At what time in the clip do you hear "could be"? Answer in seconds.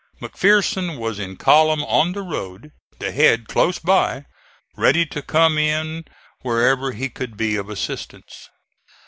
7.07-7.55